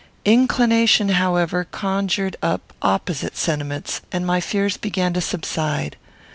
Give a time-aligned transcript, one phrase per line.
[0.25, 5.95] Inclination, however, conjured up opposite sentiments, and my fears began to subside.